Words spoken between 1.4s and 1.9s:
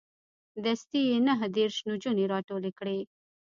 دېرش